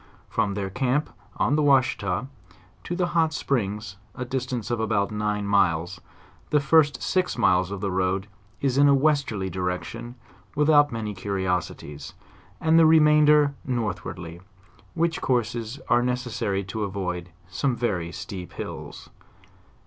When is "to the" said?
2.85-3.05